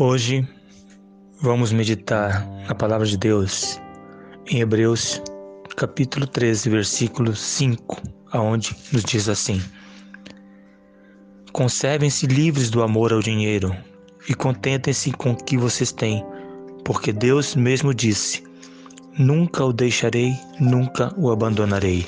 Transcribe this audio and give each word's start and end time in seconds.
Hoje 0.00 0.46
vamos 1.40 1.72
meditar 1.72 2.46
na 2.68 2.72
palavra 2.72 3.04
de 3.04 3.16
Deus 3.16 3.80
em 4.46 4.60
Hebreus, 4.60 5.20
capítulo 5.76 6.24
13, 6.24 6.70
versículo 6.70 7.34
5, 7.34 8.00
aonde 8.30 8.76
nos 8.92 9.02
diz 9.02 9.28
assim: 9.28 9.60
Conservem-se 11.52 12.28
livres 12.28 12.70
do 12.70 12.80
amor 12.80 13.12
ao 13.12 13.18
dinheiro 13.18 13.74
e 14.28 14.34
contentem-se 14.34 15.10
com 15.10 15.32
o 15.32 15.36
que 15.36 15.58
vocês 15.58 15.90
têm, 15.90 16.24
porque 16.84 17.12
Deus 17.12 17.56
mesmo 17.56 17.92
disse: 17.92 18.44
Nunca 19.18 19.64
o 19.64 19.72
deixarei, 19.72 20.32
nunca 20.60 21.12
o 21.18 21.28
abandonarei. 21.28 22.06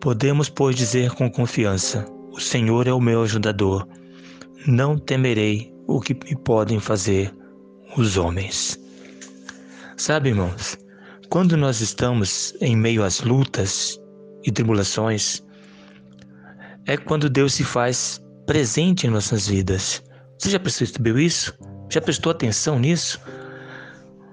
Podemos, 0.00 0.48
pois, 0.48 0.74
dizer 0.74 1.12
com 1.12 1.30
confiança: 1.30 2.04
O 2.32 2.40
Senhor 2.40 2.88
é 2.88 2.92
o 2.92 3.00
meu 3.00 3.22
ajudador. 3.22 3.86
Não 4.66 4.98
temerei 4.98 5.69
o 5.90 6.00
que 6.00 6.14
podem 6.14 6.78
fazer 6.78 7.34
os 7.96 8.16
homens. 8.16 8.78
Sabe, 9.96 10.28
irmãos, 10.28 10.78
quando 11.28 11.56
nós 11.56 11.80
estamos 11.80 12.54
em 12.60 12.76
meio 12.76 13.02
às 13.02 13.20
lutas 13.20 14.00
e 14.44 14.52
tribulações, 14.52 15.42
é 16.86 16.96
quando 16.96 17.28
Deus 17.28 17.54
se 17.54 17.64
faz 17.64 18.22
presente 18.46 19.06
em 19.06 19.10
nossas 19.10 19.48
vidas. 19.48 20.02
Você 20.38 20.50
já 20.50 20.60
percebeu 20.60 21.18
isso? 21.18 21.52
Já 21.88 22.00
prestou 22.00 22.30
atenção 22.30 22.78
nisso? 22.78 23.20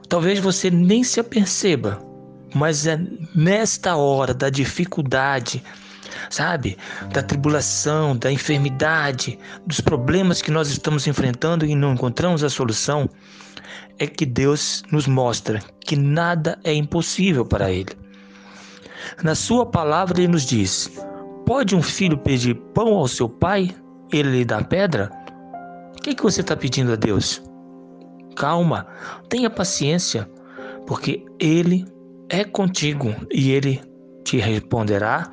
Talvez 0.08 0.40
você 0.40 0.70
nem 0.70 1.04
se 1.04 1.20
aperceba, 1.20 2.00
mas 2.54 2.86
é 2.86 3.00
nesta 3.36 3.96
hora 3.96 4.34
da 4.34 4.50
dificuldade, 4.50 5.64
sabe? 6.30 6.78
Da 7.12 7.22
tribulação, 7.22 8.16
da 8.16 8.32
enfermidade, 8.32 9.38
dos 9.66 9.82
problemas 9.82 10.42
que 10.42 10.52
nós 10.52 10.70
estamos 10.70 11.08
enfrentando 11.08 11.66
e 11.66 11.76
não 11.76 11.94
encontramos 11.94 12.44
a 12.44 12.50
solução, 12.50 13.10
é 14.00 14.08
que 14.08 14.26
Deus 14.26 14.84
nos 14.92 15.08
mostra 15.08 15.60
que 15.82 15.96
nada 15.96 16.60
é 16.64 16.74
impossível 16.74 17.46
para 17.46 17.72
Ele. 17.72 17.92
Na 19.24 19.36
Sua 19.36 19.66
palavra, 19.66 20.20
Ele 20.20 20.30
nos 20.30 20.46
diz: 20.46 20.92
Pode 21.46 21.76
um 21.76 21.82
filho 21.82 22.18
pedir 22.18 22.56
pão 22.74 22.94
ao 22.96 23.08
seu 23.08 23.30
pai? 23.30 23.76
Ele 24.12 24.30
lhe 24.30 24.46
dá 24.46 24.64
pedra? 24.64 25.12
O 25.98 26.02
que, 26.02 26.16
que 26.16 26.24
você 26.24 26.42
está 26.42 26.56
pedindo 26.56 26.94
a 26.94 26.96
Deus? 26.96 27.42
Calma, 28.36 28.88
tenha 29.30 29.50
paciência, 29.50 30.30
porque 30.86 31.26
Ele 31.40 31.86
é 32.30 32.44
contigo 32.44 33.14
e 33.32 33.52
Ele 33.52 33.82
te 34.24 34.38
responderá 34.38 35.32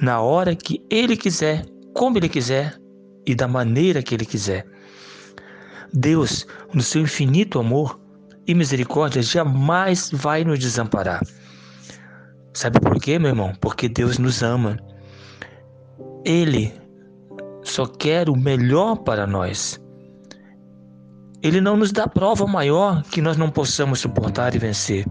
na 0.00 0.20
hora 0.20 0.54
que 0.54 0.84
Ele 0.90 1.16
quiser, 1.16 1.64
como 1.94 2.18
Ele 2.18 2.28
quiser 2.28 2.78
e 3.26 3.34
da 3.34 3.48
maneira 3.48 4.02
que 4.02 4.14
Ele 4.14 4.26
quiser. 4.26 4.66
Deus, 5.92 6.46
no 6.72 6.82
seu 6.82 7.02
infinito 7.02 7.58
amor 7.58 8.00
e 8.46 8.54
misericórdia, 8.54 9.22
jamais 9.22 10.10
vai 10.12 10.44
nos 10.44 10.58
desamparar. 10.58 11.22
Sabe 12.52 12.80
por 12.80 13.00
quê, 13.00 13.18
meu 13.18 13.30
irmão? 13.30 13.52
Porque 13.60 13.88
Deus 13.88 14.18
nos 14.18 14.42
ama. 14.42 14.78
Ele 16.24 16.72
só 17.62 17.86
quer 17.86 18.28
o 18.28 18.36
melhor 18.36 18.96
para 18.96 19.26
nós. 19.26 19.80
Ele 21.42 21.60
não 21.60 21.76
nos 21.76 21.92
dá 21.92 22.06
prova 22.06 22.46
maior 22.46 23.02
que 23.02 23.20
nós 23.20 23.36
não 23.36 23.50
possamos 23.50 24.00
suportar 24.00 24.54
e 24.54 24.58
vencer 24.58 25.04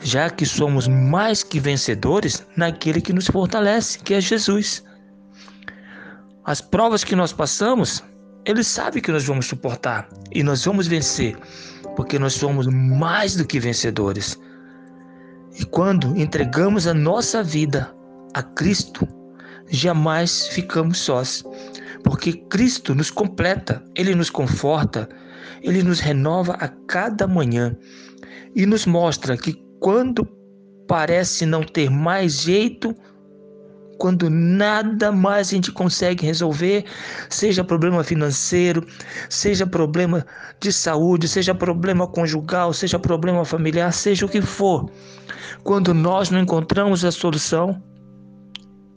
já 0.00 0.30
que 0.30 0.44
somos 0.44 0.88
mais 0.88 1.42
que 1.42 1.60
vencedores 1.60 2.46
naquele 2.56 3.00
que 3.00 3.12
nos 3.12 3.26
fortalece, 3.26 3.98
que 3.98 4.14
é 4.14 4.20
Jesus. 4.20 4.84
As 6.44 6.60
provas 6.60 7.02
que 7.02 7.16
nós 7.16 7.32
passamos, 7.32 8.04
Ele 8.44 8.62
sabe 8.62 9.00
que 9.00 9.10
nós 9.10 9.24
vamos 9.24 9.46
suportar 9.46 10.08
e 10.32 10.42
nós 10.42 10.64
vamos 10.64 10.86
vencer, 10.86 11.36
porque 11.96 12.18
nós 12.18 12.34
somos 12.34 12.66
mais 12.66 13.34
do 13.36 13.44
que 13.44 13.58
vencedores. 13.58 14.38
E 15.58 15.64
quando 15.64 16.16
entregamos 16.16 16.86
a 16.86 16.94
nossa 16.94 17.42
vida 17.42 17.92
a 18.34 18.42
Cristo, 18.42 19.08
jamais 19.68 20.48
ficamos 20.48 20.98
sós, 20.98 21.42
porque 22.04 22.34
Cristo 22.50 22.94
nos 22.94 23.10
completa, 23.10 23.82
Ele 23.94 24.14
nos 24.14 24.30
conforta, 24.30 25.08
Ele 25.62 25.82
nos 25.82 25.98
renova 25.98 26.52
a 26.60 26.68
cada 26.86 27.26
manhã 27.26 27.76
e 28.54 28.64
nos 28.66 28.86
mostra 28.86 29.36
que 29.36 29.65
quando 29.80 30.26
parece 30.86 31.44
não 31.44 31.62
ter 31.62 31.90
mais 31.90 32.42
jeito, 32.42 32.96
quando 33.98 34.28
nada 34.28 35.10
mais 35.10 35.48
a 35.48 35.50
gente 35.52 35.72
consegue 35.72 36.24
resolver, 36.24 36.84
seja 37.30 37.64
problema 37.64 38.04
financeiro, 38.04 38.86
seja 39.28 39.66
problema 39.66 40.24
de 40.60 40.72
saúde, 40.72 41.26
seja 41.28 41.54
problema 41.54 42.06
conjugal, 42.06 42.72
seja 42.72 42.98
problema 42.98 43.44
familiar, 43.44 43.92
seja 43.92 44.26
o 44.26 44.28
que 44.28 44.42
for. 44.42 44.90
Quando 45.64 45.94
nós 45.94 46.30
não 46.30 46.40
encontramos 46.40 47.04
a 47.04 47.10
solução, 47.10 47.82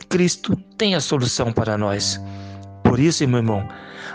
Cristo 0.10 0.56
tem 0.78 0.96
a 0.96 1.02
solução 1.02 1.52
para 1.52 1.78
nós. 1.78 2.20
Por 2.84 3.00
isso, 3.00 3.28
meu 3.28 3.40
irmão, 3.40 3.68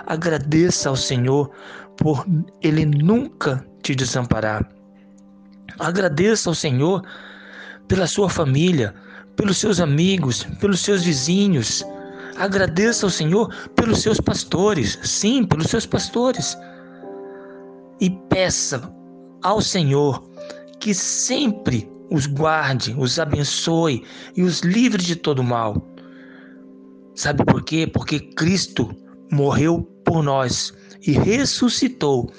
agradeça 0.06 0.88
ao 0.88 0.96
Senhor 0.96 1.50
por 1.96 2.26
Ele 2.60 2.84
nunca 2.84 3.64
te 3.82 3.94
desamparar. 3.94 4.68
Agradeça 5.78 6.48
ao 6.48 6.54
Senhor 6.54 7.02
pela 7.88 8.06
sua 8.06 8.28
família, 8.28 8.94
pelos 9.36 9.58
seus 9.58 9.80
amigos, 9.80 10.44
pelos 10.60 10.80
seus 10.80 11.02
vizinhos. 11.02 11.84
Agradeça 12.36 13.06
ao 13.06 13.10
Senhor 13.10 13.52
pelos 13.74 14.02
seus 14.02 14.20
pastores, 14.20 14.98
sim, 15.02 15.44
pelos 15.44 15.68
seus 15.68 15.86
pastores. 15.86 16.56
E 18.00 18.10
peça 18.28 18.92
ao 19.42 19.60
Senhor 19.60 20.22
que 20.80 20.94
sempre 20.94 21.90
os 22.10 22.26
guarde, 22.26 22.94
os 22.98 23.18
abençoe 23.18 24.04
e 24.36 24.42
os 24.42 24.60
livre 24.60 25.02
de 25.02 25.16
todo 25.16 25.42
mal. 25.42 25.76
Sabe 27.14 27.44
por 27.44 27.62
quê? 27.62 27.86
Porque 27.86 28.18
Cristo 28.20 28.94
morreu 29.30 29.82
por 30.04 30.22
nós 30.22 30.72
e 31.06 31.12
ressuscitou, 31.12 32.32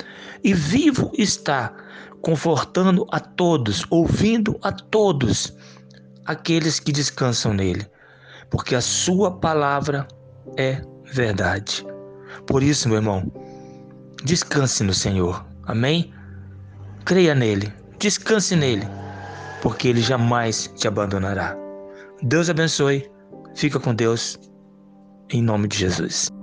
e 0.44 0.54
vivo 0.54 1.12
está 1.18 1.74
confortando 2.22 3.06
a 3.12 3.20
todos, 3.20 3.86
ouvindo 3.90 4.58
a 4.62 4.72
todos 4.72 5.54
aqueles 6.26 6.80
que 6.80 6.92
descansam 6.92 7.54
nele, 7.54 7.86
porque 8.50 8.76
a 8.76 8.82
sua 8.82 9.32
palavra 9.32 10.08
é 10.58 10.82
verdade. 11.14 11.86
Por 12.48 12.64
isso, 12.64 12.88
meu 12.88 12.98
irmão, 12.98 13.32
descanse 14.24 14.84
no 14.84 14.94
Senhor. 14.94 15.46
Amém? 15.68 16.12
Creia 17.06 17.36
nele, 17.36 17.72
descanse 18.00 18.56
nele, 18.56 18.88
porque 19.62 19.88
ele 19.88 20.02
jamais 20.02 20.72
te 20.76 20.88
abandonará. 20.88 21.56
Deus 22.24 22.50
abençoe. 22.50 23.10
Fica 23.56 23.80
com 23.80 23.94
Deus. 23.94 24.40
Em 25.30 25.42
nome 25.42 25.68
de 25.68 25.78
Jesus. 25.78 26.35